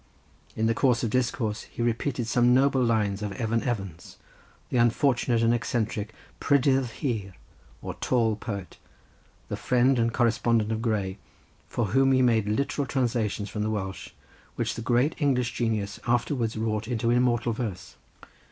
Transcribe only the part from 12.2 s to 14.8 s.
made literal translations from the Welsh, which